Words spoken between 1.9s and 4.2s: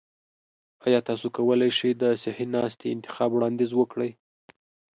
د صحي ناستي انتخاب وړاندیز وکړئ؟